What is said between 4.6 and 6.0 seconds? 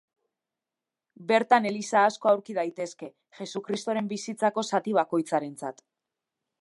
zati bakoitzarentzat.